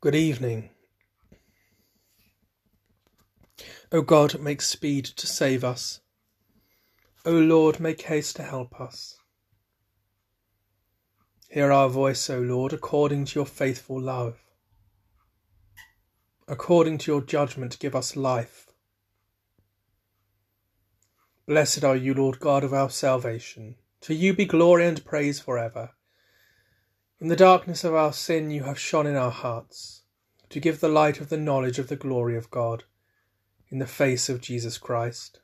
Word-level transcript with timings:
Good 0.00 0.14
evening. 0.14 0.70
O 3.90 4.00
God, 4.00 4.38
make 4.38 4.62
speed 4.62 5.04
to 5.06 5.26
save 5.26 5.64
us. 5.64 5.98
O 7.26 7.32
Lord, 7.32 7.80
make 7.80 8.02
haste 8.02 8.36
to 8.36 8.44
help 8.44 8.80
us. 8.80 9.16
Hear 11.50 11.72
our 11.72 11.88
voice, 11.88 12.30
O 12.30 12.38
Lord, 12.38 12.72
according 12.72 13.24
to 13.24 13.40
your 13.40 13.46
faithful 13.46 14.00
love. 14.00 14.38
According 16.46 16.98
to 16.98 17.10
your 17.10 17.22
judgment, 17.22 17.80
give 17.80 17.96
us 17.96 18.14
life. 18.14 18.68
Blessed 21.48 21.82
are 21.82 21.96
you, 21.96 22.14
Lord 22.14 22.38
God 22.38 22.62
of 22.62 22.72
our 22.72 22.90
salvation. 22.90 23.74
To 24.02 24.14
you 24.14 24.32
be 24.32 24.44
glory 24.44 24.86
and 24.86 25.04
praise 25.04 25.40
for 25.40 25.58
ever. 25.58 25.90
In 27.20 27.28
the 27.28 27.36
darkness 27.36 27.82
of 27.82 27.94
our 27.94 28.12
sin 28.12 28.50
you 28.50 28.62
have 28.62 28.78
shone 28.78 29.06
in 29.06 29.16
our 29.16 29.30
hearts, 29.30 30.02
to 30.50 30.60
give 30.60 30.78
the 30.78 30.88
light 30.88 31.20
of 31.20 31.28
the 31.28 31.36
knowledge 31.36 31.78
of 31.78 31.88
the 31.88 31.96
glory 31.96 32.36
of 32.36 32.50
God, 32.50 32.84
in 33.68 33.78
the 33.78 33.86
face 33.86 34.28
of 34.28 34.40
Jesus 34.40 34.78
Christ. 34.78 35.40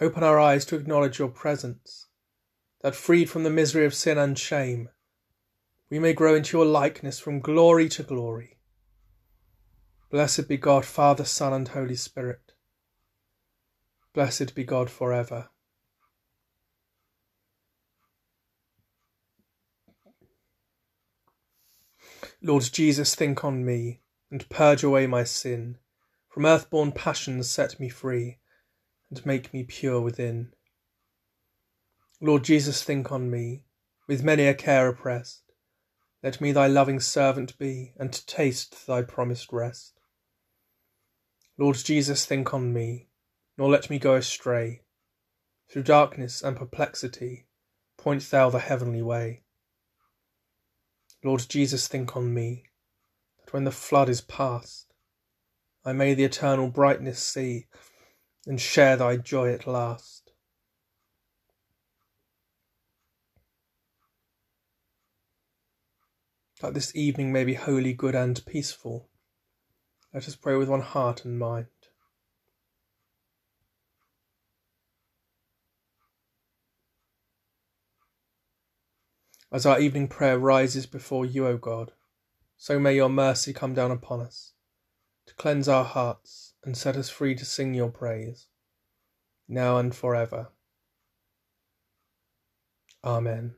Open 0.00 0.22
our 0.22 0.40
eyes 0.40 0.64
to 0.66 0.76
acknowledge 0.76 1.18
your 1.18 1.28
presence, 1.28 2.06
that 2.80 2.94
freed 2.94 3.28
from 3.28 3.42
the 3.42 3.50
misery 3.50 3.84
of 3.84 3.94
sin 3.94 4.16
and 4.16 4.38
shame, 4.38 4.88
we 5.90 5.98
may 5.98 6.12
grow 6.12 6.34
into 6.34 6.56
your 6.56 6.66
likeness 6.66 7.18
from 7.18 7.40
glory 7.40 7.88
to 7.88 8.02
glory. 8.02 8.58
Blessed 10.08 10.48
be 10.48 10.56
God, 10.56 10.86
Father, 10.86 11.24
Son, 11.24 11.52
and 11.52 11.68
Holy 11.68 11.96
Spirit. 11.96 12.52
Blessed 14.14 14.54
be 14.54 14.64
God 14.64 14.88
for 14.88 15.12
Lord 22.42 22.62
Jesus, 22.72 23.14
think 23.14 23.44
on 23.44 23.64
me, 23.64 24.00
and 24.30 24.48
purge 24.48 24.82
away 24.82 25.06
my 25.06 25.24
sin. 25.24 25.76
From 26.28 26.46
earth-born 26.46 26.92
passions 26.92 27.50
set 27.50 27.78
me 27.78 27.88
free, 27.90 28.38
and 29.10 29.24
make 29.26 29.52
me 29.52 29.62
pure 29.62 30.00
within. 30.00 30.52
Lord 32.20 32.44
Jesus, 32.44 32.82
think 32.82 33.12
on 33.12 33.30
me, 33.30 33.64
with 34.06 34.22
many 34.22 34.46
a 34.46 34.54
care 34.54 34.88
oppressed. 34.88 35.42
Let 36.22 36.40
me 36.40 36.52
thy 36.52 36.66
loving 36.66 37.00
servant 37.00 37.58
be, 37.58 37.92
and 37.98 38.26
taste 38.26 38.86
thy 38.86 39.02
promised 39.02 39.52
rest. 39.52 40.00
Lord 41.58 41.76
Jesus, 41.76 42.24
think 42.24 42.54
on 42.54 42.72
me, 42.72 43.08
nor 43.58 43.68
let 43.68 43.90
me 43.90 43.98
go 43.98 44.14
astray. 44.14 44.82
Through 45.70 45.82
darkness 45.82 46.42
and 46.42 46.56
perplexity, 46.56 47.46
point 47.98 48.30
thou 48.30 48.48
the 48.48 48.60
heavenly 48.60 49.02
way. 49.02 49.42
Lord 51.22 51.44
Jesus, 51.48 51.86
think 51.86 52.16
on 52.16 52.32
me, 52.32 52.64
that 53.44 53.52
when 53.52 53.64
the 53.64 53.70
flood 53.70 54.08
is 54.08 54.20
past, 54.20 54.92
I 55.84 55.92
may 55.92 56.14
the 56.14 56.24
eternal 56.24 56.68
brightness 56.68 57.22
see, 57.22 57.66
and 58.46 58.60
share 58.60 58.96
thy 58.96 59.16
joy 59.16 59.52
at 59.52 59.66
last. 59.66 60.32
That 66.60 66.74
this 66.74 66.94
evening 66.94 67.32
may 67.32 67.44
be 67.44 67.54
holy, 67.54 67.92
good, 67.92 68.14
and 68.14 68.44
peaceful, 68.46 69.08
let 70.12 70.26
us 70.26 70.36
pray 70.36 70.56
with 70.56 70.68
one 70.68 70.82
heart 70.82 71.24
and 71.24 71.38
mind. 71.38 71.66
As 79.52 79.66
our 79.66 79.80
evening 79.80 80.06
prayer 80.06 80.38
rises 80.38 80.86
before 80.86 81.26
you, 81.26 81.46
O 81.46 81.56
God, 81.56 81.92
so 82.56 82.78
may 82.78 82.94
your 82.94 83.08
mercy 83.08 83.52
come 83.52 83.74
down 83.74 83.90
upon 83.90 84.20
us, 84.20 84.52
to 85.26 85.34
cleanse 85.34 85.68
our 85.68 85.84
hearts 85.84 86.54
and 86.62 86.76
set 86.76 86.96
us 86.96 87.08
free 87.10 87.34
to 87.34 87.44
sing 87.44 87.74
your 87.74 87.90
praise, 87.90 88.46
now 89.48 89.78
and 89.78 89.92
forever. 89.92 90.48
Amen. 93.02 93.56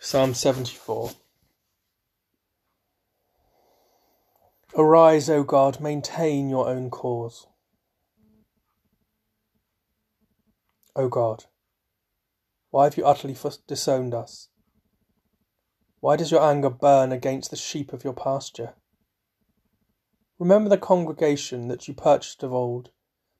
Psalm 0.00 0.32
74 0.32 1.10
Arise, 4.78 5.30
O 5.30 5.42
God, 5.42 5.80
maintain 5.80 6.50
your 6.50 6.68
own 6.68 6.90
cause. 6.90 7.46
O 10.94 11.08
God, 11.08 11.46
why 12.70 12.84
have 12.84 12.98
you 12.98 13.06
utterly 13.06 13.34
disowned 13.66 14.12
us? 14.12 14.48
Why 16.00 16.16
does 16.16 16.30
your 16.30 16.42
anger 16.42 16.68
burn 16.68 17.10
against 17.10 17.50
the 17.50 17.56
sheep 17.56 17.94
of 17.94 18.04
your 18.04 18.12
pasture? 18.12 18.74
Remember 20.38 20.68
the 20.68 20.76
congregation 20.76 21.68
that 21.68 21.88
you 21.88 21.94
purchased 21.94 22.42
of 22.42 22.52
old, 22.52 22.90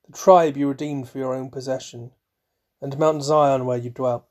the 0.06 0.16
tribe 0.16 0.56
you 0.56 0.68
redeemed 0.68 1.10
for 1.10 1.18
your 1.18 1.34
own 1.34 1.50
possession, 1.50 2.12
and 2.80 2.98
Mount 2.98 3.22
Zion 3.22 3.66
where 3.66 3.76
you 3.76 3.90
dwelt. 3.90 4.24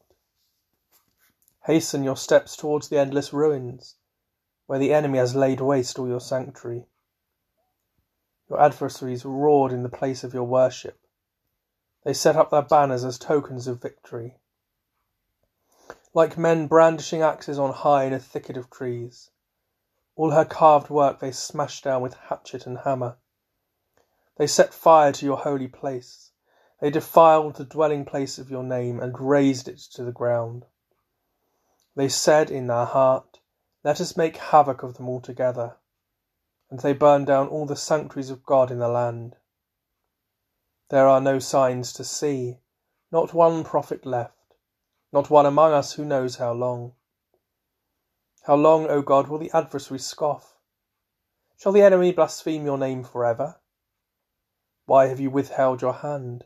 Hasten 1.65 2.03
your 2.03 2.17
steps 2.17 2.55
towards 2.57 2.89
the 2.89 2.97
endless 2.97 3.31
ruins, 3.31 3.97
where 4.65 4.79
the 4.79 4.91
enemy 4.91 5.19
has 5.19 5.35
laid 5.35 5.61
waste 5.61 5.99
all 5.99 6.07
your 6.07 6.19
sanctuary. 6.19 6.87
Your 8.47 8.61
adversaries 8.61 9.25
roared 9.25 9.71
in 9.71 9.81
the 9.81 9.89
place 9.89 10.23
of 10.23 10.33
your 10.33 10.43
worship. 10.43 10.99
They 12.03 12.13
set 12.13 12.35
up 12.35 12.51
their 12.51 12.61
banners 12.61 13.03
as 13.03 13.17
tokens 13.17 13.67
of 13.67 13.81
victory. 13.81 14.37
Like 16.13 16.37
men 16.37 16.67
brandishing 16.67 17.23
axes 17.23 17.57
on 17.57 17.73
high 17.73 18.03
in 18.03 18.13
a 18.13 18.19
thicket 18.19 18.55
of 18.55 18.69
trees, 18.69 19.31
all 20.15 20.31
her 20.31 20.45
carved 20.45 20.91
work 20.91 21.19
they 21.19 21.31
smashed 21.31 21.83
down 21.83 22.03
with 22.03 22.13
hatchet 22.13 22.67
and 22.67 22.77
hammer. 22.79 23.17
They 24.37 24.47
set 24.47 24.73
fire 24.73 25.11
to 25.13 25.25
your 25.25 25.37
holy 25.37 25.67
place. 25.67 26.31
They 26.79 26.91
defiled 26.91 27.55
the 27.55 27.65
dwelling 27.65 28.05
place 28.05 28.37
of 28.37 28.51
your 28.51 28.63
name 28.63 28.99
and 28.99 29.19
razed 29.19 29.67
it 29.67 29.79
to 29.93 30.03
the 30.03 30.11
ground. 30.11 30.65
They 31.95 32.09
said 32.09 32.51
in 32.51 32.67
their 32.67 32.85
heart, 32.85 33.39
Let 33.83 33.99
us 33.99 34.15
make 34.15 34.37
havoc 34.37 34.83
of 34.83 34.97
them 34.97 35.09
altogether 35.09 35.77
and 36.75 36.81
they 36.81 36.91
burn 36.91 37.23
down 37.23 37.47
all 37.47 37.65
the 37.65 37.73
sanctuaries 37.73 38.29
of 38.29 38.43
God 38.43 38.69
in 38.69 38.79
the 38.79 38.89
land. 38.89 39.37
There 40.89 41.07
are 41.07 41.21
no 41.21 41.39
signs 41.39 41.93
to 41.93 42.03
see, 42.03 42.57
not 43.13 43.33
one 43.33 43.63
prophet 43.63 44.05
left, 44.05 44.55
not 45.13 45.29
one 45.29 45.45
among 45.45 45.71
us 45.71 45.93
who 45.93 46.03
knows 46.03 46.35
how 46.35 46.51
long. 46.51 46.91
How 48.43 48.55
long, 48.55 48.87
O 48.87 49.01
God, 49.01 49.29
will 49.29 49.37
the 49.37 49.51
adversary 49.53 49.99
scoff? 49.99 50.57
Shall 51.55 51.71
the 51.71 51.81
enemy 51.81 52.11
blaspheme 52.11 52.65
your 52.65 52.77
name 52.77 53.05
forever? 53.05 53.55
Why 54.85 55.07
have 55.07 55.21
you 55.21 55.29
withheld 55.29 55.81
your 55.81 55.93
hand, 55.93 56.43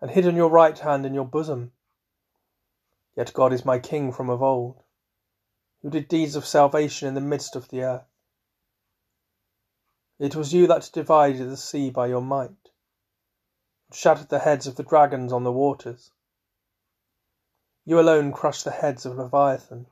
and 0.00 0.12
hidden 0.12 0.36
your 0.36 0.48
right 0.48 0.78
hand 0.78 1.04
in 1.04 1.12
your 1.12 1.26
bosom? 1.26 1.72
Yet 3.16 3.34
God 3.34 3.52
is 3.52 3.64
my 3.64 3.80
King 3.80 4.12
from 4.12 4.30
of 4.30 4.44
old, 4.44 4.84
who 5.82 5.90
did 5.90 6.06
deeds 6.06 6.36
of 6.36 6.46
salvation 6.46 7.08
in 7.08 7.14
the 7.14 7.20
midst 7.20 7.56
of 7.56 7.68
the 7.70 7.82
earth. 7.82 8.04
It 10.18 10.34
was 10.34 10.54
you 10.54 10.66
that 10.66 10.90
divided 10.92 11.50
the 11.50 11.56
sea 11.56 11.90
by 11.90 12.06
your 12.06 12.22
might, 12.22 12.70
and 13.88 13.94
shattered 13.94 14.30
the 14.30 14.38
heads 14.38 14.66
of 14.66 14.76
the 14.76 14.82
dragons 14.82 15.32
on 15.32 15.44
the 15.44 15.52
waters. 15.52 16.12
You 17.84 18.00
alone 18.00 18.32
crushed 18.32 18.64
the 18.64 18.70
heads 18.70 19.04
of 19.04 19.16
Leviathan, 19.16 19.86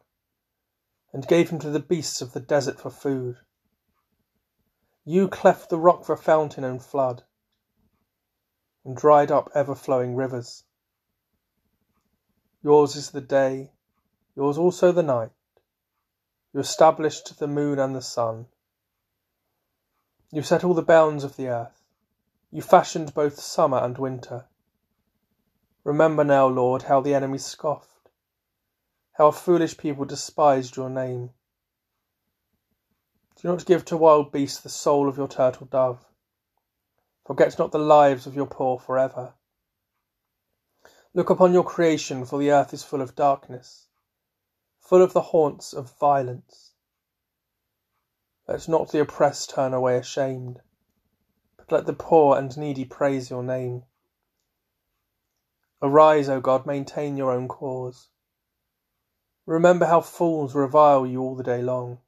and 1.12 1.28
gave 1.28 1.50
him 1.50 1.58
to 1.58 1.70
the 1.70 1.78
beasts 1.78 2.22
of 2.22 2.32
the 2.32 2.40
desert 2.40 2.80
for 2.80 2.90
food. 2.90 3.36
You 5.04 5.28
cleft 5.28 5.68
the 5.68 5.78
rock 5.78 6.04
for 6.04 6.16
fountain 6.16 6.64
and 6.64 6.82
flood, 6.82 7.24
and 8.82 8.96
dried 8.96 9.30
up 9.30 9.50
ever 9.54 9.74
flowing 9.74 10.16
rivers. 10.16 10.64
Yours 12.62 12.96
is 12.96 13.10
the 13.10 13.20
day, 13.20 13.72
yours 14.34 14.56
also 14.56 14.90
the 14.90 15.02
night. 15.02 15.32
You 16.54 16.60
established 16.60 17.38
the 17.38 17.46
moon 17.46 17.78
and 17.78 17.94
the 17.94 18.00
sun. 18.00 18.46
You 20.34 20.42
set 20.42 20.64
all 20.64 20.74
the 20.74 20.82
bounds 20.82 21.22
of 21.22 21.36
the 21.36 21.46
earth. 21.46 21.84
You 22.50 22.60
fashioned 22.60 23.14
both 23.14 23.38
summer 23.38 23.78
and 23.78 23.96
winter. 23.96 24.46
Remember 25.84 26.24
now, 26.24 26.48
Lord, 26.48 26.82
how 26.82 27.00
the 27.00 27.14
enemy 27.14 27.38
scoffed, 27.38 28.10
how 29.12 29.30
foolish 29.30 29.76
people 29.76 30.04
despised 30.04 30.74
your 30.74 30.90
name. 30.90 31.30
Do 33.36 33.46
not 33.46 33.64
give 33.64 33.84
to 33.84 33.96
wild 33.96 34.32
beasts 34.32 34.58
the 34.58 34.68
soul 34.68 35.08
of 35.08 35.16
your 35.16 35.28
turtle 35.28 35.68
dove. 35.68 36.04
Forget 37.24 37.56
not 37.56 37.70
the 37.70 37.78
lives 37.78 38.26
of 38.26 38.34
your 38.34 38.46
poor 38.46 38.80
forever. 38.80 39.34
Look 41.14 41.30
upon 41.30 41.52
your 41.52 41.62
creation, 41.62 42.24
for 42.24 42.40
the 42.40 42.50
earth 42.50 42.74
is 42.74 42.82
full 42.82 43.02
of 43.02 43.14
darkness, 43.14 43.86
full 44.80 45.00
of 45.00 45.12
the 45.12 45.30
haunts 45.30 45.72
of 45.72 45.96
violence. 45.96 46.73
Let 48.46 48.68
not 48.68 48.90
the 48.90 49.00
oppressed 49.00 49.50
turn 49.50 49.72
away 49.72 49.96
ashamed, 49.96 50.60
but 51.56 51.72
let 51.72 51.86
the 51.86 51.94
poor 51.94 52.36
and 52.36 52.56
needy 52.58 52.84
praise 52.84 53.30
your 53.30 53.42
name. 53.42 53.84
Arise, 55.80 56.28
O 56.28 56.40
God, 56.40 56.66
maintain 56.66 57.16
your 57.16 57.30
own 57.30 57.48
cause. 57.48 58.08
Remember 59.46 59.86
how 59.86 60.00
fools 60.00 60.54
revile 60.54 61.06
you 61.06 61.20
all 61.20 61.34
the 61.34 61.42
day 61.42 61.62
long. 61.62 61.98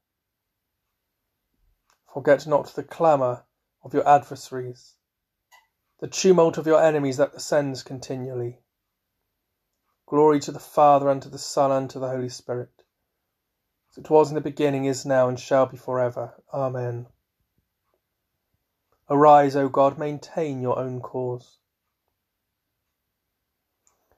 Forget 2.12 2.46
not 2.46 2.68
the 2.74 2.82
clamour 2.82 3.44
of 3.82 3.92
your 3.92 4.08
adversaries, 4.08 4.94
the 6.00 6.08
tumult 6.08 6.58
of 6.58 6.66
your 6.66 6.82
enemies 6.82 7.16
that 7.18 7.34
ascends 7.34 7.82
continually. 7.82 8.60
Glory 10.06 10.40
to 10.40 10.52
the 10.52 10.58
Father, 10.58 11.10
and 11.10 11.22
to 11.22 11.28
the 11.28 11.38
Son, 11.38 11.70
and 11.72 11.90
to 11.90 11.98
the 11.98 12.08
Holy 12.08 12.28
Spirit, 12.28 12.75
it 13.98 14.10
was 14.10 14.30
in 14.30 14.34
the 14.34 14.40
beginning, 14.40 14.84
is 14.84 15.06
now, 15.06 15.28
and 15.28 15.38
shall 15.38 15.66
be 15.66 15.76
for 15.76 16.00
ever. 16.00 16.34
Amen. 16.52 17.06
Arise, 19.08 19.56
O 19.56 19.68
God, 19.68 19.98
maintain 19.98 20.60
your 20.60 20.78
own 20.78 21.00
cause. 21.00 21.58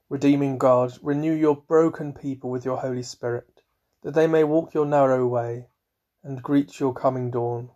Redeeming 0.08 0.56
God, 0.56 0.98
renew 1.02 1.34
your 1.34 1.56
broken 1.56 2.14
people 2.14 2.50
with 2.50 2.64
your 2.64 2.78
Holy 2.78 3.02
Spirit, 3.02 3.62
that 4.02 4.14
they 4.14 4.26
may 4.26 4.44
walk 4.44 4.72
your 4.72 4.86
narrow 4.86 5.26
way 5.26 5.66
and 6.24 6.42
greet 6.42 6.80
your 6.80 6.94
coming 6.94 7.30
dawn. 7.30 7.70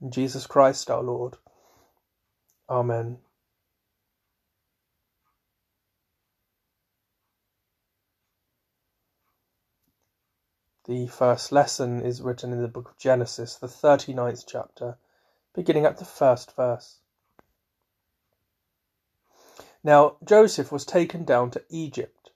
In 0.00 0.10
Jesus 0.10 0.46
Christ 0.46 0.90
our 0.90 1.02
Lord. 1.02 1.36
Amen. 2.68 3.18
The 10.86 11.06
first 11.06 11.50
lesson 11.50 12.02
is 12.02 12.20
written 12.20 12.52
in 12.52 12.60
the 12.60 12.68
book 12.68 12.90
of 12.90 12.98
Genesis, 12.98 13.56
the 13.56 13.66
39th 13.66 14.44
chapter, 14.46 14.98
beginning 15.54 15.86
at 15.86 15.96
the 15.96 16.04
first 16.04 16.54
verse. 16.54 17.00
Now 19.82 20.18
Joseph 20.22 20.70
was 20.70 20.84
taken 20.84 21.24
down 21.24 21.50
to 21.52 21.64
Egypt, 21.70 22.32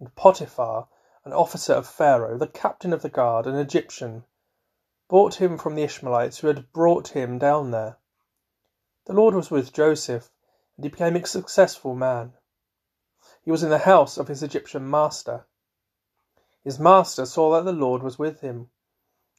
and 0.00 0.14
Potiphar, 0.14 0.88
an 1.26 1.34
officer 1.34 1.74
of 1.74 1.86
Pharaoh, 1.86 2.38
the 2.38 2.46
captain 2.46 2.94
of 2.94 3.02
the 3.02 3.10
guard, 3.10 3.46
an 3.46 3.56
Egyptian, 3.56 4.24
bought 5.06 5.34
him 5.34 5.58
from 5.58 5.74
the 5.74 5.82
Ishmaelites 5.82 6.38
who 6.38 6.46
had 6.46 6.72
brought 6.72 7.08
him 7.08 7.38
down 7.38 7.72
there. 7.72 7.98
The 9.04 9.12
Lord 9.12 9.34
was 9.34 9.50
with 9.50 9.74
Joseph, 9.74 10.30
and 10.76 10.84
he 10.86 10.88
became 10.88 11.14
a 11.14 11.26
successful 11.26 11.94
man. 11.94 12.32
He 13.42 13.50
was 13.50 13.62
in 13.62 13.68
the 13.68 13.80
house 13.80 14.16
of 14.16 14.28
his 14.28 14.42
Egyptian 14.42 14.88
master. 14.88 15.44
His 16.66 16.80
master 16.80 17.26
saw 17.26 17.52
that 17.52 17.64
the 17.64 17.72
Lord 17.72 18.02
was 18.02 18.18
with 18.18 18.40
him, 18.40 18.70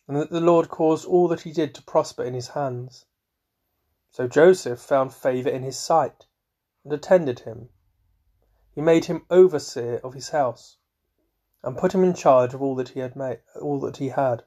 and 0.07 0.15
that 0.15 0.29
the 0.29 0.39
Lord 0.39 0.69
caused 0.69 1.06
all 1.06 1.27
that 1.27 1.41
he 1.41 1.51
did 1.51 1.75
to 1.75 1.83
prosper 1.83 2.24
in 2.24 2.33
his 2.33 2.47
hands. 2.47 3.03
So 4.12 4.29
Joseph 4.29 4.79
found 4.79 5.13
favour 5.13 5.50
in 5.50 5.62
his 5.62 5.77
sight, 5.77 6.27
and 6.85 6.94
attended 6.94 7.39
him. 7.39 7.68
He 8.74 8.79
made 8.79 9.03
him 9.03 9.25
overseer 9.29 10.00
of 10.06 10.13
his 10.13 10.29
house, 10.29 10.77
and 11.63 11.77
put 11.77 11.94
him 11.94 12.01
in 12.01 12.13
charge 12.13 12.53
of 12.53 12.62
all 12.62 12.75
that 12.75 12.89
he 12.95 13.01
had 13.01 13.18
made, 13.18 13.41
all 13.59 13.81
that 13.81 13.97
he 13.97 14.07
had. 14.07 14.45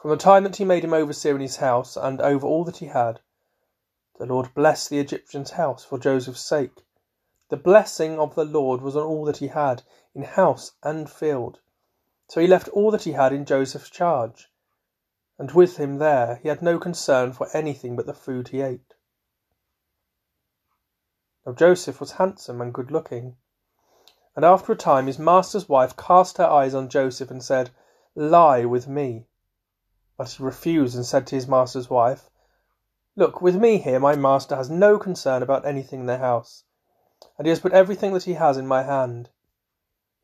From 0.00 0.10
the 0.12 0.16
time 0.16 0.44
that 0.44 0.54
he 0.54 0.64
made 0.64 0.84
him 0.84 0.94
overseer 0.94 1.34
in 1.34 1.40
his 1.40 1.56
house 1.56 1.96
and 1.96 2.20
over 2.20 2.46
all 2.46 2.62
that 2.62 2.76
he 2.76 2.86
had, 2.86 3.18
the 4.20 4.26
Lord 4.26 4.54
blessed 4.54 4.88
the 4.88 5.00
Egyptian's 5.00 5.50
house 5.50 5.84
for 5.84 5.98
Joseph's 5.98 6.46
sake. 6.46 6.84
The 7.48 7.56
blessing 7.56 8.18
of 8.18 8.34
the 8.34 8.44
Lord 8.44 8.82
was 8.82 8.94
on 8.94 9.04
all 9.04 9.24
that 9.24 9.38
he 9.38 9.48
had, 9.48 9.82
in 10.14 10.22
house 10.22 10.72
and 10.82 11.08
field. 11.08 11.60
So 12.28 12.40
he 12.40 12.46
left 12.46 12.68
all 12.68 12.90
that 12.90 13.04
he 13.04 13.12
had 13.12 13.32
in 13.32 13.46
Joseph's 13.46 13.88
charge, 13.88 14.52
and 15.38 15.52
with 15.52 15.78
him 15.78 15.96
there 15.96 16.36
he 16.42 16.48
had 16.48 16.60
no 16.60 16.78
concern 16.78 17.32
for 17.32 17.48
anything 17.56 17.96
but 17.96 18.04
the 18.04 18.12
food 18.12 18.48
he 18.48 18.60
ate. 18.60 18.94
Now 21.46 21.52
Joseph 21.54 22.00
was 22.00 22.12
handsome 22.12 22.60
and 22.60 22.74
good 22.74 22.90
looking. 22.90 23.36
And 24.36 24.44
after 24.44 24.72
a 24.72 24.76
time 24.76 25.06
his 25.06 25.18
master's 25.18 25.68
wife 25.68 25.96
cast 25.96 26.36
her 26.36 26.44
eyes 26.46 26.74
on 26.74 26.90
Joseph 26.90 27.30
and 27.30 27.42
said, 27.42 27.70
Lie 28.14 28.66
with 28.66 28.86
me. 28.86 29.26
But 30.18 30.28
he 30.28 30.42
refused 30.42 30.94
and 30.94 31.06
said 31.06 31.26
to 31.28 31.34
his 31.34 31.48
master's 31.48 31.88
wife, 31.88 32.28
Look, 33.16 33.40
with 33.40 33.56
me 33.56 33.78
here 33.78 33.98
my 33.98 34.14
master 34.16 34.54
has 34.54 34.68
no 34.68 34.98
concern 34.98 35.42
about 35.42 35.64
anything 35.64 36.00
in 36.00 36.06
the 36.06 36.18
house, 36.18 36.64
and 37.36 37.46
he 37.46 37.50
has 37.50 37.60
put 37.60 37.72
everything 37.72 38.12
that 38.12 38.24
he 38.24 38.34
has 38.34 38.56
in 38.56 38.66
my 38.66 38.82
hand. 38.82 39.30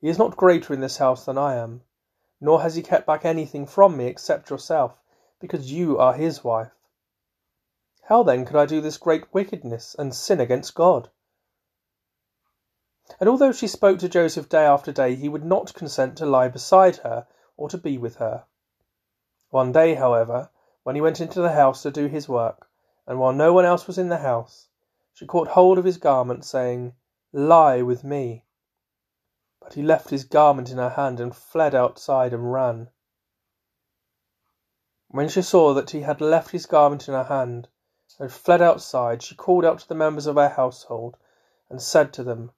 He 0.00 0.08
is 0.08 0.19
not 0.19 0.37
greater 0.37 0.73
in 0.73 0.81
this 0.81 0.99
house 0.99 1.25
than 1.25 1.38
I 1.38 1.55
am, 1.55 1.82
nor 2.41 2.62
has 2.62 2.75
he 2.75 2.82
kept 2.82 3.06
back 3.06 3.25
anything 3.25 3.67
from 3.67 3.96
me 3.96 4.06
except 4.06 4.50
yourself, 4.50 5.00
because 5.41 5.73
you 5.73 5.99
are 5.99 6.14
his 6.14 6.44
wife. 6.44 6.73
How 8.05 8.23
then 8.23 8.44
could 8.44 8.56
I 8.56 8.67
do 8.67 8.81
this 8.81 8.99
great 8.99 9.32
wickedness 9.32 9.96
and 9.99 10.14
sin 10.14 10.41
against 10.41 10.75
God? 10.75 11.08
And 13.19 13.29
although 13.29 13.52
she 13.52 13.67
spoke 13.67 13.99
to 14.00 14.08
Joseph 14.08 14.49
day 14.49 14.64
after 14.64 14.93
day, 14.93 15.14
he 15.14 15.29
would 15.29 15.44
not 15.44 15.75
consent 15.75 16.17
to 16.19 16.26
lie 16.26 16.49
beside 16.49 16.96
her 16.99 17.26
or 17.56 17.69
to 17.70 17.79
be 17.79 17.96
with 17.96 18.17
her. 18.17 18.44
One 19.50 19.73
day, 19.73 19.94
however, 19.94 20.50
when 20.82 20.96
he 20.96 21.00
went 21.00 21.20
into 21.20 21.41
the 21.41 21.52
house 21.52 21.82
to 21.82 21.91
do 21.91 22.06
his 22.06 22.29
work, 22.29 22.69
and 23.06 23.19
while 23.19 23.32
no 23.32 23.52
one 23.52 23.64
else 23.64 23.87
was 23.87 23.99
in 23.99 24.08
the 24.08 24.19
house, 24.19 24.69
she 25.15 25.25
caught 25.25 25.49
hold 25.49 25.79
of 25.79 25.85
his 25.85 25.97
garment, 25.97 26.45
saying, 26.45 26.93
Lie 27.33 27.81
with 27.81 28.05
me. 28.05 28.45
But 29.61 29.73
he 29.73 29.83
left 29.83 30.11
his 30.11 30.25
garment 30.25 30.71
in 30.71 30.77
her 30.77 30.91
hand 30.91 31.21
and 31.21 31.35
fled 31.35 31.75
outside 31.75 32.35
and 32.35 32.53
ran. 32.53 32.91
When 35.09 35.29
she 35.29 35.41
saw 35.41 35.73
that 35.73 35.91
he 35.91 36.03
had 36.03 36.21
left 36.21 36.51
his 36.51 36.67
garment 36.67 37.09
in 37.09 37.15
her 37.15 37.25
hand 37.25 37.69
and 38.19 38.31
fled 38.31 38.61
outside, 38.61 39.23
she 39.23 39.35
called 39.35 39.65
out 39.65 39.79
to 39.79 39.89
the 39.89 39.95
members 39.95 40.27
of 40.27 40.37
her 40.37 40.51
household 40.51 41.17
and 41.71 41.81
said 41.81 42.13
to 42.13 42.23
them, 42.23 42.53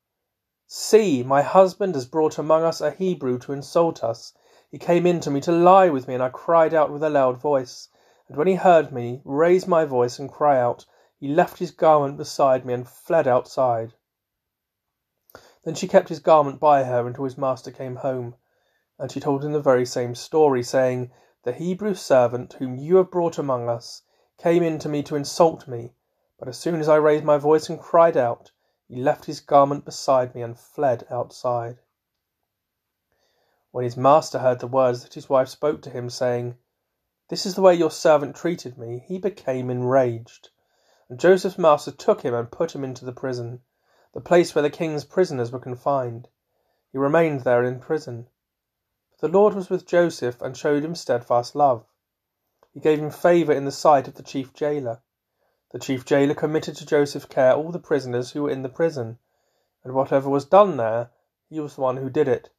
See, 0.67 1.23
my 1.23 1.43
husband 1.43 1.94
has 1.94 2.06
brought 2.06 2.38
among 2.38 2.64
us 2.64 2.81
a 2.81 2.91
Hebrew 2.91 3.38
to 3.38 3.53
insult 3.53 4.03
us 4.03 4.32
he 4.69 4.79
came 4.79 5.06
in 5.06 5.20
to 5.20 5.31
me 5.31 5.41
to 5.43 5.53
lie 5.53 5.91
with 5.91 6.08
me, 6.08 6.14
and 6.14 6.23
I 6.23 6.29
cried 6.29 6.75
out 6.75 6.91
with 6.91 7.05
a 7.05 7.08
loud 7.08 7.38
voice. 7.38 7.88
And 8.26 8.37
when 8.37 8.49
he 8.49 8.56
heard 8.56 8.91
me 8.91 9.23
raise 9.25 9.69
my 9.69 9.85
voice 9.85 10.19
and 10.19 10.29
cry 10.29 10.61
out, 10.61 10.85
he 11.18 11.28
left 11.28 11.58
his 11.58 11.70
garment 11.70 12.16
beside 12.16 12.66
me 12.66 12.74
and 12.74 12.88
fled 12.88 13.26
outside. 13.26 13.94
Then 15.64 15.74
she 15.74 15.88
kept 15.88 16.10
his 16.10 16.20
garment 16.20 16.60
by 16.60 16.84
her 16.84 17.06
until 17.06 17.24
his 17.24 17.38
master 17.38 17.70
came 17.70 17.96
home, 17.96 18.36
and 18.98 19.10
she 19.10 19.18
told 19.18 19.44
him 19.44 19.52
the 19.52 19.60
very 19.60 19.86
same 19.86 20.14
story, 20.14 20.62
saying, 20.62 21.10
The 21.42 21.52
Hebrew 21.52 21.94
servant 21.94 22.52
whom 22.54 22.76
you 22.76 22.96
have 22.96 23.10
brought 23.10 23.38
among 23.38 23.68
us 23.68 24.02
came 24.38 24.62
in 24.62 24.78
to 24.80 24.88
me 24.88 25.02
to 25.04 25.16
insult 25.16 25.66
me, 25.66 25.94
but 26.38 26.48
as 26.48 26.58
soon 26.58 26.80
as 26.80 26.88
I 26.88 26.96
raised 26.96 27.24
my 27.24 27.38
voice 27.38 27.69
and 27.69 27.80
cried 27.80 28.16
out, 28.16 28.52
he 28.86 28.96
left 28.96 29.24
his 29.24 29.41
garment 29.41 29.84
beside 29.84 30.34
me 30.34 30.43
and 30.43 30.58
fled 30.58 31.06
outside. 31.10 31.81
When 33.70 33.84
his 33.84 33.96
master 33.96 34.38
heard 34.38 34.60
the 34.60 34.67
words 34.67 35.02
that 35.02 35.14
his 35.14 35.29
wife 35.29 35.48
spoke 35.48 35.82
to 35.82 35.91
him, 35.91 36.10
saying, 36.10 36.58
This 37.29 37.44
is 37.44 37.55
the 37.55 37.62
way 37.62 37.74
your 37.74 37.91
servant 37.91 38.36
treated 38.36 38.79
me, 38.79 39.05
he 39.08 39.19
became 39.19 39.70
enraged. 39.70 40.50
And 41.08 41.20
Joseph's 41.20 41.58
master 41.58 41.93
took 41.93 42.22
him 42.22 42.34
and 42.34 42.51
put 42.51 42.75
him 42.75 42.82
into 42.82 43.05
the 43.05 43.13
prison, 43.13 43.63
the 44.13 44.20
place 44.20 44.55
where 44.55 44.63
the 44.63 44.70
king's 44.70 45.05
prisoners 45.05 45.53
were 45.53 45.60
confined. 45.60 46.29
He 46.91 46.98
remained 46.98 47.43
there 47.43 47.63
in 47.63 47.79
prison. 47.79 48.29
But 49.10 49.20
the 49.20 49.39
Lord 49.39 49.55
was 49.55 49.70
with 49.70 49.86
Joseph 49.86 50.43
and 50.43 50.56
showed 50.56 50.84
him 50.84 50.94
steadfast 50.94 51.55
love. 51.55 51.86
He 52.72 52.81
gave 52.81 52.98
him 52.98 53.10
favour 53.10 53.53
in 53.53 53.65
the 53.65 53.72
sight 53.72 54.08
of 54.08 54.15
the 54.15 54.22
chief 54.22 54.53
jailer. 54.53 55.01
The 55.70 55.79
chief 55.79 56.05
jailer 56.05 56.34
committed 56.34 56.77
to 56.77 56.86
Joseph's 56.86 57.27
care 57.27 57.55
all 57.55 57.70
the 57.70 57.79
prisoners 57.79 58.32
who 58.32 58.43
were 58.43 58.51
in 58.51 58.63
the 58.63 58.69
prison, 58.69 59.19
and 59.84 59.94
whatever 59.94 60.29
was 60.29 60.44
done 60.44 60.77
there, 60.77 61.10
he 61.48 61.60
was 61.60 61.77
the 61.77 61.82
one 61.82 61.98
who 61.98 62.10
did 62.10 62.29
it. 62.29 62.51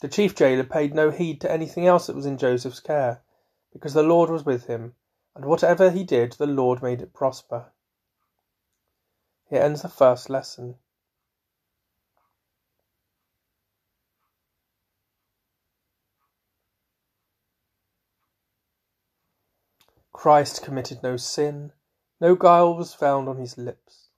The 0.00 0.08
chief 0.08 0.34
jailer 0.34 0.64
paid 0.64 0.94
no 0.94 1.10
heed 1.10 1.40
to 1.40 1.50
anything 1.50 1.86
else 1.86 2.06
that 2.06 2.16
was 2.16 2.26
in 2.26 2.38
Joseph's 2.38 2.80
care, 2.80 3.22
because 3.72 3.94
the 3.94 4.02
Lord 4.02 4.30
was 4.30 4.44
with 4.44 4.66
him, 4.66 4.94
and 5.34 5.44
whatever 5.44 5.90
he 5.90 6.04
did, 6.04 6.32
the 6.32 6.46
Lord 6.46 6.82
made 6.82 7.00
it 7.00 7.14
prosper. 7.14 7.72
Here 9.48 9.62
ends 9.62 9.82
the 9.82 9.88
first 9.88 10.30
lesson. 10.30 10.76
Christ 20.12 20.62
committed 20.62 21.02
no 21.02 21.16
sin, 21.16 21.72
no 22.20 22.34
guile 22.34 22.76
was 22.76 22.92
found 22.92 23.28
on 23.28 23.38
his 23.38 23.56
lips. 23.56 24.10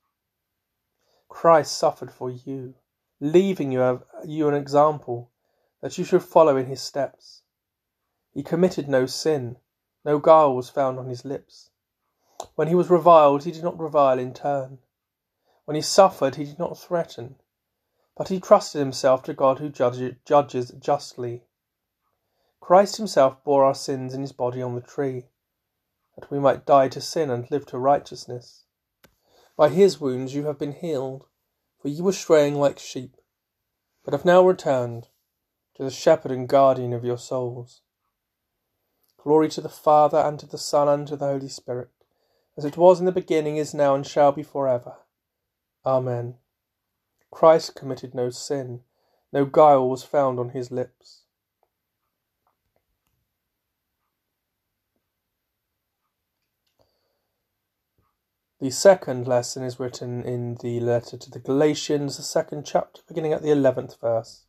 Christ 1.29 1.79
suffered 1.79 2.11
for 2.11 2.29
you, 2.29 2.75
leaving 3.21 3.71
you, 3.71 3.81
uh, 3.81 4.01
you 4.25 4.49
an 4.49 4.55
example 4.55 5.31
that 5.81 5.97
you 5.97 6.05
should 6.05 6.25
follow 6.25 6.57
in 6.57 6.67
his 6.67 6.83
steps. 6.83 7.43
He 8.35 8.43
committed 8.43 8.89
no 8.89 9.07
sin, 9.07 9.59
no 10.05 10.19
guile 10.19 10.55
was 10.55 10.69
found 10.69 10.99
on 10.99 11.07
his 11.07 11.25
lips. 11.25 11.71
When 12.55 12.69
he 12.69 12.75
was 12.75 12.91
reviled, 12.91 13.45
he 13.45 13.53
did 13.53 13.63
not 13.63 13.79
revile 13.79 14.19
in 14.19 14.35
turn. 14.35 14.79
When 15.65 15.75
he 15.75 15.83
suffered, 15.83 16.35
he 16.35 16.45
did 16.45 16.59
not 16.59 16.79
threaten, 16.79 17.37
but 18.17 18.29
he 18.29 18.41
trusted 18.41 18.81
himself 18.81 19.23
to 19.25 19.35
God 19.35 19.59
who 19.59 19.69
judges 19.69 20.71
justly. 20.81 21.45
Christ 22.61 22.97
himself 22.97 23.43
bore 23.45 23.65
our 23.65 23.75
sins 23.75 24.13
in 24.13 24.21
his 24.21 24.33
body 24.33 24.61
on 24.61 24.75
the 24.75 24.81
tree, 24.81 25.29
that 26.17 26.31
we 26.31 26.39
might 26.39 26.67
die 26.67 26.89
to 26.89 27.01
sin 27.01 27.31
and 27.31 27.51
live 27.51 27.67
to 27.67 27.79
righteousness. 27.79 28.65
By 29.57 29.69
his 29.69 30.01
wounds 30.01 30.35
you 30.35 30.47
have 30.47 30.59
been 30.59 30.73
healed, 30.73 31.27
For 31.79 31.89
you 31.89 32.05
were 32.05 32.13
straying 32.13 32.55
like 32.55 32.79
sheep, 32.79 33.17
but 34.05 34.15
have 34.15 34.25
now 34.25 34.47
returned 34.47 35.09
to 35.75 35.85
the 35.85 35.91
shepherd 35.91 36.31
and 36.31 36.49
guardian 36.49 36.93
of 36.93 37.05
your 37.05 37.19
souls. 37.19 37.83
Glory 39.23 39.49
to 39.51 39.61
the 39.61 39.69
Father, 39.69 40.19
and 40.19 40.39
to 40.41 40.47
the 40.47 40.59
Son, 40.59 40.89
and 40.89 41.07
to 41.07 41.17
the 41.17 41.27
Holy 41.27 41.49
Spirit, 41.49 41.91
as 42.57 42.65
it 42.65 42.77
was 42.77 42.99
in 42.99 43.07
the 43.07 43.13
beginning, 43.13 43.57
is 43.57 43.73
now, 43.73 43.95
and 43.95 44.05
shall 44.05 44.33
be 44.33 44.43
for 44.43 44.67
ever. 44.67 44.97
Amen. 45.87 46.35
Christ 47.31 47.77
committed 47.77 48.15
no 48.15 48.31
sin, 48.31 48.81
no 49.33 49.45
guile 49.45 49.89
was 49.89 50.03
found 50.03 50.41
on 50.41 50.51
his 50.51 50.73
lips. 50.73 51.23
The 58.61 58.71
second 58.71 59.27
lesson 59.27 59.63
is 59.65 59.81
written 59.81 60.23
in 60.25 60.57
the 60.63 60.79
letter 60.79 61.17
to 61.17 61.31
the 61.31 61.41
Galatians, 61.41 62.17
the 62.17 62.23
second 62.23 62.65
chapter, 62.65 63.03
beginning 63.09 63.33
at 63.33 63.43
the 63.43 63.51
eleventh 63.51 64.01
verse. 64.01 64.45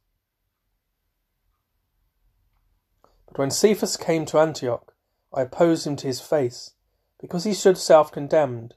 But 3.34 3.40
when 3.40 3.52
Cephas 3.52 3.98
came 3.98 4.26
to 4.28 4.38
Antioch, 4.38 4.94
I 5.34 5.42
opposed 5.42 5.88
him 5.88 5.96
to 5.96 6.06
his 6.06 6.22
face, 6.22 6.76
because 7.20 7.46
he 7.46 7.56
stood 7.56 7.80
self 7.80 8.12
condemned. 8.12 8.76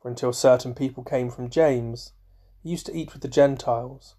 For 0.00 0.08
until 0.08 0.32
certain 0.32 0.76
people 0.76 1.02
came 1.02 1.28
from 1.28 1.50
James, 1.50 2.12
he 2.62 2.70
used 2.70 2.86
to 2.86 2.96
eat 2.96 3.12
with 3.12 3.22
the 3.22 3.26
Gentiles. 3.26 4.14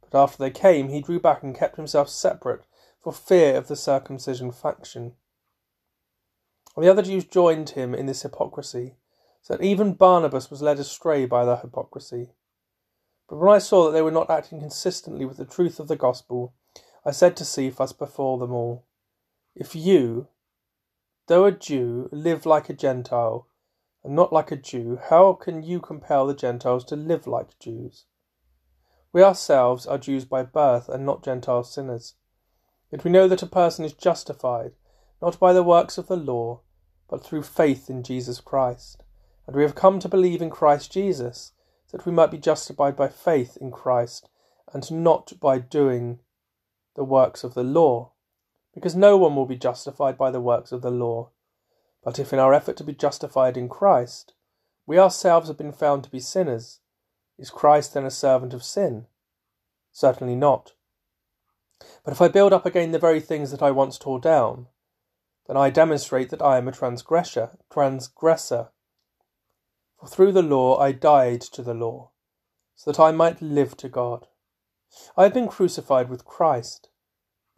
But 0.00 0.16
after 0.16 0.38
they 0.38 0.52
came, 0.52 0.90
he 0.90 1.00
drew 1.00 1.18
back 1.18 1.42
and 1.42 1.56
kept 1.56 1.74
himself 1.74 2.08
separate 2.08 2.66
for 3.02 3.12
fear 3.12 3.56
of 3.56 3.66
the 3.66 3.74
circumcision 3.74 4.52
faction. 4.52 5.16
And 6.76 6.84
the 6.84 6.88
other 6.88 7.02
Jews 7.02 7.24
joined 7.24 7.70
him 7.70 7.96
in 7.96 8.06
this 8.06 8.22
hypocrisy 8.22 8.94
so 9.42 9.56
that 9.56 9.64
even 9.64 9.94
Barnabas 9.94 10.52
was 10.52 10.62
led 10.62 10.78
astray 10.78 11.26
by 11.26 11.44
their 11.44 11.56
hypocrisy. 11.56 12.30
But 13.28 13.38
when 13.38 13.52
I 13.52 13.58
saw 13.58 13.86
that 13.86 13.90
they 13.90 14.02
were 14.02 14.12
not 14.12 14.30
acting 14.30 14.60
consistently 14.60 15.24
with 15.24 15.36
the 15.36 15.44
truth 15.44 15.80
of 15.80 15.88
the 15.88 15.96
gospel, 15.96 16.54
I 17.04 17.10
said 17.10 17.36
to 17.38 17.44
Cephas 17.44 17.92
before 17.92 18.38
them 18.38 18.52
all, 18.52 18.84
If 19.58 19.74
you, 19.74 20.28
though 21.28 21.46
a 21.46 21.50
Jew, 21.50 22.10
live 22.12 22.44
like 22.44 22.68
a 22.68 22.74
Gentile, 22.74 23.48
and 24.04 24.14
not 24.14 24.30
like 24.30 24.52
a 24.52 24.56
Jew, 24.56 25.00
how 25.08 25.32
can 25.32 25.62
you 25.62 25.80
compel 25.80 26.26
the 26.26 26.34
Gentiles 26.34 26.84
to 26.84 26.94
live 26.94 27.26
like 27.26 27.58
Jews? 27.58 28.04
We 29.14 29.22
ourselves 29.22 29.86
are 29.86 29.96
Jews 29.96 30.26
by 30.26 30.42
birth 30.42 30.90
and 30.90 31.06
not 31.06 31.24
Gentile 31.24 31.64
sinners. 31.64 32.16
Yet 32.92 33.02
we 33.02 33.10
know 33.10 33.28
that 33.28 33.42
a 33.42 33.46
person 33.46 33.82
is 33.86 33.94
justified 33.94 34.72
not 35.22 35.40
by 35.40 35.54
the 35.54 35.62
works 35.62 35.96
of 35.96 36.06
the 36.06 36.16
law, 36.16 36.60
but 37.08 37.24
through 37.24 37.42
faith 37.42 37.88
in 37.88 38.02
Jesus 38.02 38.42
Christ. 38.42 39.02
And 39.46 39.56
we 39.56 39.62
have 39.62 39.74
come 39.74 40.00
to 40.00 40.08
believe 40.08 40.42
in 40.42 40.50
Christ 40.50 40.92
Jesus, 40.92 41.52
that 41.92 42.04
we 42.04 42.12
might 42.12 42.30
be 42.30 42.36
justified 42.36 42.94
by 42.94 43.08
faith 43.08 43.56
in 43.58 43.70
Christ, 43.70 44.28
and 44.74 44.90
not 44.90 45.32
by 45.40 45.58
doing 45.58 46.18
the 46.94 47.04
works 47.04 47.42
of 47.42 47.54
the 47.54 47.64
law. 47.64 48.12
Because 48.76 48.94
no 48.94 49.16
one 49.16 49.34
will 49.34 49.46
be 49.46 49.56
justified 49.56 50.18
by 50.18 50.30
the 50.30 50.40
works 50.40 50.70
of 50.70 50.82
the 50.82 50.90
law. 50.90 51.30
But 52.04 52.18
if 52.18 52.34
in 52.34 52.38
our 52.38 52.52
effort 52.52 52.76
to 52.76 52.84
be 52.84 52.92
justified 52.92 53.56
in 53.56 53.70
Christ, 53.70 54.34
we 54.86 54.98
ourselves 54.98 55.48
have 55.48 55.56
been 55.56 55.72
found 55.72 56.04
to 56.04 56.10
be 56.10 56.20
sinners, 56.20 56.80
is 57.38 57.48
Christ 57.48 57.94
then 57.94 58.04
a 58.04 58.10
servant 58.10 58.52
of 58.52 58.62
sin? 58.62 59.06
Certainly 59.92 60.36
not. 60.36 60.74
But 62.04 62.12
if 62.12 62.20
I 62.20 62.28
build 62.28 62.52
up 62.52 62.66
again 62.66 62.92
the 62.92 62.98
very 62.98 63.18
things 63.18 63.50
that 63.50 63.62
I 63.62 63.70
once 63.70 63.96
tore 63.96 64.20
down, 64.20 64.66
then 65.46 65.56
I 65.56 65.70
demonstrate 65.70 66.28
that 66.28 66.42
I 66.42 66.58
am 66.58 66.68
a 66.68 66.72
transgressor, 66.72 67.56
transgressor. 67.72 68.68
For 69.98 70.06
through 70.06 70.32
the 70.32 70.42
law 70.42 70.78
I 70.78 70.92
died 70.92 71.40
to 71.40 71.62
the 71.62 71.74
law, 71.74 72.10
so 72.74 72.92
that 72.92 73.00
I 73.00 73.10
might 73.10 73.40
live 73.40 73.74
to 73.78 73.88
God. 73.88 74.26
I 75.16 75.22
have 75.22 75.32
been 75.32 75.48
crucified 75.48 76.10
with 76.10 76.26
Christ, 76.26 76.90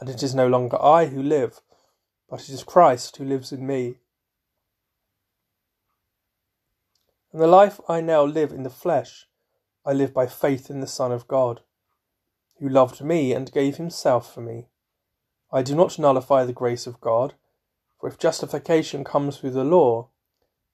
and 0.01 0.09
it 0.09 0.23
is 0.23 0.35
no 0.35 0.47
longer 0.47 0.81
I 0.81 1.07
who 1.07 1.23
live, 1.23 1.61
but 2.29 2.41
it 2.41 2.51
is 2.51 2.63
Christ 2.63 3.17
who 3.17 3.25
lives 3.25 3.53
in 3.53 3.67
me. 3.67 3.97
And 7.33 7.43
the 7.43 7.47
life 7.47 7.81
I 7.89 8.01
now 8.01 8.25
live 8.25 8.53
in 8.53 8.63
the 8.63 8.71
flesh, 8.71 9.27
I 9.85 9.93
live 9.93 10.15
by 10.15 10.27
faith 10.27 10.71
in 10.71 10.81
the 10.81 10.87
Son 10.87 11.13
of 11.13 11.29
God, 11.29 11.61
who 12.59 12.69
loved 12.69 13.03
me 13.03 13.33
and 13.33 13.53
gave 13.53 13.77
himself 13.77 14.33
for 14.33 14.41
me. 14.41 14.69
I 15.53 15.63
do 15.63 15.75
not 15.75 15.99
nullify 15.99 16.45
the 16.45 16.53
grace 16.53 16.87
of 16.87 17.01
God, 17.01 17.35
for 17.99 18.09
if 18.09 18.19
justification 18.19 19.05
comes 19.05 19.39
through 19.39 19.51
the 19.51 19.65
law, 19.65 20.11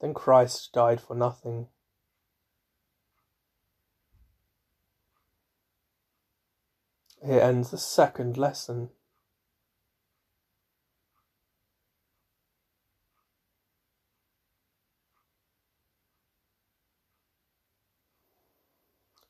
then 0.01 0.15
Christ 0.15 0.73
died 0.73 1.01
for 1.01 1.15
nothing. 1.15 1.69
Here 7.25 7.41
ends 7.41 7.71
the 7.71 7.79
second 7.79 8.37
lesson. 8.37 8.91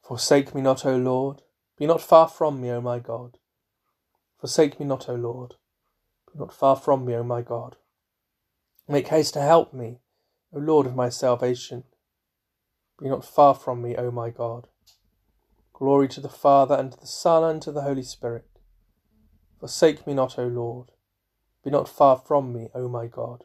Forsake 0.07 0.55
me 0.55 0.61
not, 0.61 0.85
O 0.85 0.97
Lord. 0.97 1.43
Be 1.79 1.87
not 1.87 2.01
far 2.01 2.29
from 2.29 2.61
me, 2.61 2.71
O 2.71 2.81
my 2.81 2.99
God. 2.99 3.39
Forsake 4.39 4.79
me 4.79 4.87
not, 4.87 5.09
O 5.09 5.15
Lord. 5.15 5.55
Be 6.33 6.39
not 6.39 6.53
far 6.53 6.77
from 6.77 7.05
me, 7.05 7.15
O 7.15 7.23
my 7.23 7.41
God. 7.41 7.77
Make 8.87 9.09
haste 9.09 9.35
to 9.35 9.41
help 9.41 9.73
me, 9.73 10.01
O 10.55 10.59
Lord 10.59 10.87
of 10.87 10.95
my 10.95 11.09
salvation, 11.09 11.85
be 13.01 13.09
not 13.09 13.25
far 13.25 13.55
from 13.55 13.83
me, 13.83 13.97
O 13.97 14.11
my 14.11 14.31
God. 14.31 14.69
Glory 15.73 16.07
to 16.09 16.21
the 16.21 16.29
Father, 16.29 16.75
and 16.77 16.93
to 16.93 17.01
the 17.01 17.07
Son, 17.07 17.43
and 17.43 17.61
to 17.63 17.73
the 17.73 17.83
Holy 17.83 18.03
Spirit. 18.03 18.47
Forsake 19.59 20.07
me 20.07 20.15
not, 20.15 20.39
O 20.39 20.47
Lord. 20.47 20.91
Be 21.65 21.71
not 21.71 21.89
far 21.89 22.19
from 22.19 22.53
me, 22.53 22.69
O 22.75 22.89
my 22.89 23.07
God. 23.07 23.45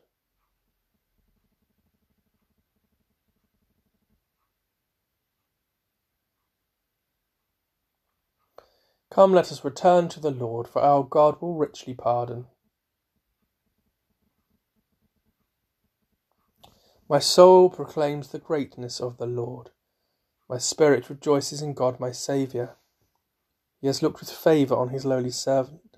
Come, 9.12 9.34
let 9.34 9.52
us 9.52 9.66
return 9.66 10.08
to 10.10 10.20
the 10.20 10.32
Lord, 10.32 10.68
for 10.68 10.82
our 10.82 11.04
God 11.04 11.42
will 11.42 11.56
richly 11.56 11.96
pardon. 11.96 12.46
My 17.10 17.18
soul 17.18 17.72
proclaims 17.72 18.30
the 18.30 18.38
greatness 18.38 19.00
of 19.00 19.18
the 19.18 19.26
Lord. 19.26 19.72
My 20.48 20.60
spirit 20.60 21.10
rejoices 21.10 21.62
in 21.62 21.74
God 21.74 22.00
my 22.00 22.12
Saviour. 22.12 22.78
He 23.82 23.88
has 23.88 24.04
looked 24.04 24.20
with 24.20 24.30
favour 24.30 24.76
on 24.76 24.90
his 24.90 25.06
lowly 25.06 25.32
servant. 25.32 25.98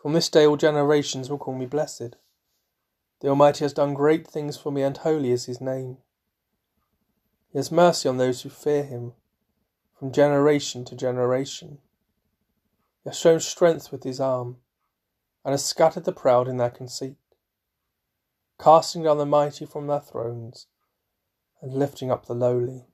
From 0.00 0.12
this 0.12 0.28
day 0.28 0.46
all 0.46 0.56
generations 0.56 1.28
will 1.28 1.38
call 1.38 1.54
me 1.54 1.66
blessed. 1.66 2.14
The 3.20 3.28
Almighty 3.28 3.64
has 3.64 3.72
done 3.72 3.94
great 3.94 4.26
things 4.26 4.56
for 4.56 4.70
me, 4.70 4.82
and 4.82 4.96
holy 4.96 5.32
is 5.32 5.46
his 5.46 5.60
name. 5.60 5.98
He 7.52 7.58
has 7.58 7.72
mercy 7.72 8.08
on 8.08 8.18
those 8.18 8.42
who 8.42 8.48
fear 8.50 8.84
him, 8.84 9.14
from 10.00 10.10
generation 10.10 10.84
to 10.86 10.96
generation. 10.96 11.78
He 13.04 13.10
has 13.10 13.18
shown 13.18 13.38
strength 13.38 13.92
with 13.92 14.02
his 14.02 14.18
arm, 14.18 14.56
and 15.44 15.52
has 15.52 15.64
scattered 15.64 16.04
the 16.04 16.12
proud 16.12 16.48
in 16.48 16.56
their 16.56 16.70
conceit 16.70 17.16
casting 18.60 19.02
down 19.02 19.16
the 19.16 19.26
mighty 19.26 19.64
from 19.64 19.86
their 19.86 20.00
thrones, 20.00 20.66
and 21.62 21.72
lifting 21.72 22.10
up 22.10 22.26
the 22.26 22.34
lowly. 22.34 22.86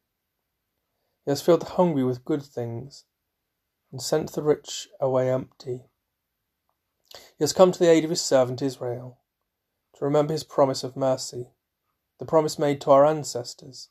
He 1.25 1.31
has 1.31 1.43
filled 1.43 1.63
the 1.63 1.73
hungry 1.73 2.05
with 2.05 2.25
good 2.25 2.43
things, 2.43 3.05
and 3.91 4.01
sent 4.01 4.33
the 4.33 4.43
rich 4.43 4.89
away 5.01 5.29
empty. 5.29 5.87
He 7.15 7.41
has 7.41 7.53
come 7.53 7.73
to 7.73 7.79
the 7.79 7.91
aid 7.91 8.05
of 8.05 8.11
his 8.11 8.23
servant 8.23 8.63
Israel, 8.63 9.19
to 9.97 10.05
remember 10.05 10.33
his 10.33 10.45
promise 10.45 10.85
of 10.85 10.97
mercy, 10.97 11.51
the 12.19 12.27
promise 12.27 12.59
made 12.59 12.81
to 12.83 12.93
our 12.93 13.05
ancestors, 13.05 13.89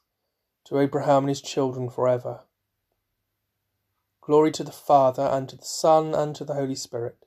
to 0.66 0.80
Abraham 0.80 1.24
and 1.24 1.30
his 1.30 1.42
children 1.42 1.90
forever. 1.90 2.44
Glory 4.26 4.52
to 4.52 4.64
the 4.64 4.72
Father, 4.72 5.22
and 5.22 5.48
to 5.50 5.56
the 5.56 5.64
Son, 5.64 6.16
and 6.16 6.36
to 6.36 6.44
the 6.44 6.56
Holy 6.56 6.74
Spirit, 6.74 7.18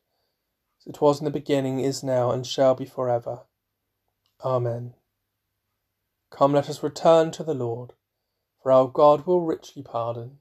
as 0.80 0.86
it 0.88 1.00
was 1.00 1.20
in 1.20 1.26
the 1.26 1.30
beginning, 1.30 1.78
is 1.78 2.02
now, 2.02 2.32
and 2.32 2.44
shall 2.44 2.74
be 2.74 2.84
forever. 2.84 3.42
Amen. 4.44 4.94
Come, 6.30 6.54
let 6.54 6.68
us 6.68 6.82
return 6.82 7.30
to 7.30 7.44
the 7.44 7.54
Lord, 7.54 7.92
for 8.60 8.72
our 8.72 8.88
God 8.88 9.26
will 9.26 9.42
richly 9.42 9.80
pardon. 9.80 10.38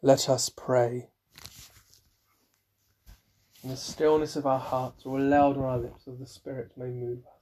Let 0.00 0.28
us 0.28 0.48
pray. 0.48 1.08
In 3.64 3.70
the 3.70 3.76
stillness 3.76 4.36
of 4.36 4.46
our 4.46 4.60
hearts, 4.60 5.04
or 5.04 5.18
aloud 5.18 5.56
on 5.56 5.64
our 5.64 5.78
lips, 5.78 6.06
as 6.06 6.20
the 6.20 6.26
Spirit 6.26 6.70
may 6.76 6.86
move 6.86 7.18
us. 7.18 7.37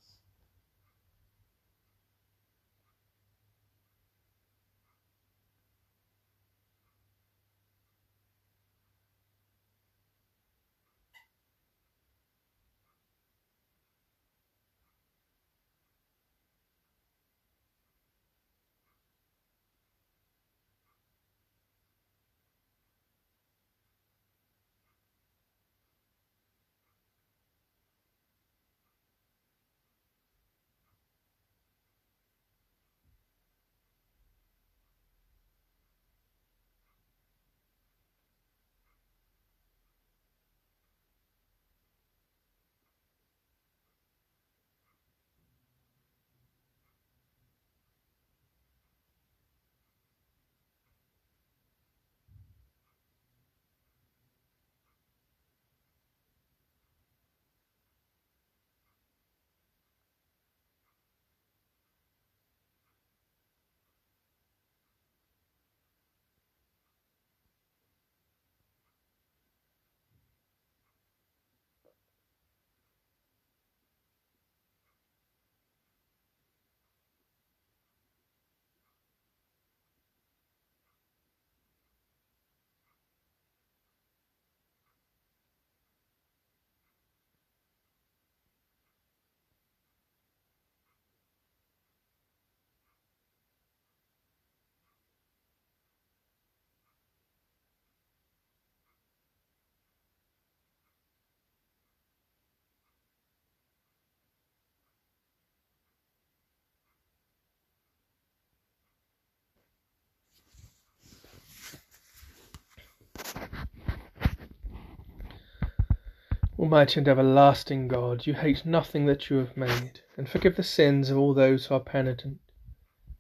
Almighty 116.67 116.99
and 116.99 117.07
everlasting 117.07 117.87
God, 117.87 118.27
you 118.27 118.35
hate 118.35 118.67
nothing 118.67 119.07
that 119.07 119.31
you 119.31 119.37
have 119.37 119.57
made, 119.57 120.01
and 120.17 120.29
forgive 120.29 120.57
the 120.57 120.65
sins 120.65 121.11
of 121.11 121.17
all 121.17 121.33
those 121.33 121.67
who 121.67 121.77
are 121.77 121.81
penitent. 121.81 122.41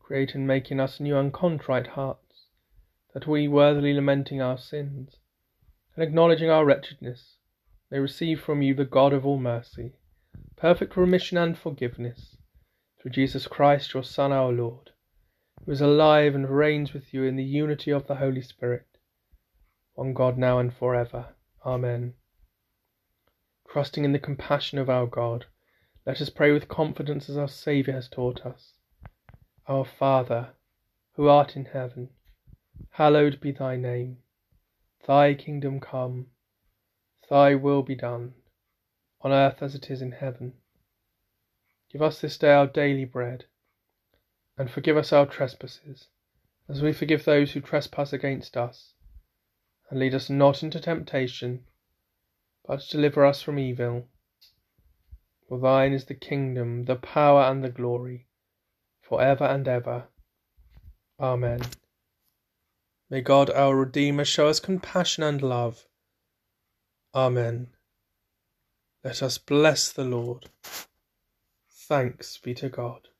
Create 0.01 0.35
and 0.35 0.49
make 0.49 0.73
in 0.73 0.81
us 0.81 0.99
new 0.99 1.17
and 1.17 1.33
contrite 1.33 1.87
hearts, 1.87 2.49
that 3.15 3.29
we, 3.29 3.47
worthily 3.47 3.95
lamenting 3.95 4.43
our 4.43 4.59
sins, 4.59 5.15
and 5.95 6.03
acknowledging 6.03 6.51
our 6.51 6.65
wretchedness, 6.65 7.37
may 7.89 8.01
receive 8.01 8.41
from 8.41 8.63
you, 8.63 8.75
the 8.75 8.85
God 8.85 9.13
of 9.13 9.25
all 9.25 9.39
mercy, 9.39 9.93
perfect 10.57 10.97
remission 10.97 11.39
and 11.39 11.57
forgiveness, 11.57 12.39
through 13.01 13.13
Jesus 13.13 13.47
Christ, 13.47 13.95
your 13.95 14.03
Son, 14.03 14.33
our 14.33 14.51
Lord, 14.51 14.91
who 15.65 15.71
is 15.71 15.81
alive 15.81 16.35
and 16.35 16.51
reigns 16.51 16.93
with 16.93 17.15
you 17.15 17.23
in 17.23 17.37
the 17.37 17.45
unity 17.45 17.93
of 17.93 18.09
the 18.09 18.17
Holy 18.17 18.43
Spirit, 18.43 18.89
one 19.95 20.15
God 20.15 20.37
now 20.37 20.59
and 20.59 20.75
for 20.75 20.97
ever. 20.97 21.37
Amen. 21.65 22.15
Trusting 23.69 24.05
in 24.05 24.13
the 24.13 24.19
compassion 24.19 24.79
of 24.79 24.89
our 24.89 25.07
God, 25.07 25.47
let 26.07 26.21
us 26.21 26.31
pray 26.31 26.53
with 26.53 26.69
confidence 26.69 27.29
as 27.29 27.37
our 27.37 27.49
Saviour 27.49 27.95
has 27.95 28.09
taught 28.09 28.47
us. 28.47 28.75
Our 29.67 29.85
Father, 29.85 30.55
who 31.15 31.29
art 31.29 31.57
in 31.57 31.65
heaven, 31.67 32.11
hallowed 32.91 33.41
be 33.41 33.51
thy 33.51 33.77
name. 33.77 34.19
Thy 35.07 35.35
kingdom 35.35 35.81
come, 35.81 36.29
thy 37.29 37.55
will 37.55 37.83
be 37.83 37.95
done, 37.95 38.35
on 39.21 39.33
earth 39.33 39.63
as 39.63 39.75
it 39.75 39.91
is 39.91 40.01
in 40.01 40.13
heaven. 40.13 40.55
Give 41.91 42.03
us 42.03 42.21
this 42.21 42.39
day 42.39 42.53
our 42.53 42.67
daily 42.67 43.05
bread, 43.05 43.47
and 44.57 44.71
forgive 44.71 44.97
us 44.97 45.13
our 45.13 45.27
trespasses, 45.27 46.07
as 46.69 46.83
we 46.83 46.93
forgive 46.93 47.25
those 47.25 47.53
who 47.53 47.61
trespass 47.61 48.13
against 48.13 48.57
us. 48.57 48.95
And 49.91 49.99
lead 49.99 50.15
us 50.15 50.31
not 50.31 50.63
into 50.63 50.81
temptation 50.81 51.65
but 52.67 52.87
deliver 52.91 53.25
us 53.25 53.43
from 53.43 53.59
evil. 53.59 54.09
For 55.49 55.59
thine 55.59 55.93
is 55.93 56.07
the 56.07 56.15
kingdom, 56.15 56.85
the 56.85 56.97
power, 56.97 57.43
and 57.43 57.63
the 57.63 57.69
glory, 57.69 58.27
for 59.01 59.23
ever 59.23 59.45
and 59.45 59.67
ever. 59.69 60.09
Amen. 61.21 61.61
May 63.09 63.21
God 63.21 63.51
our 63.51 63.77
Redeemer 63.77 64.25
show 64.25 64.49
us 64.49 64.59
compassion 64.59 65.23
and 65.23 65.41
love. 65.41 65.87
Amen. 67.15 67.69
Let 69.05 69.23
us 69.23 69.39
bless 69.39 69.93
the 69.93 70.05
Lord. 70.05 70.51
Thanks 71.71 72.37
be 72.39 72.53
to 72.55 72.69
God. 72.69 73.09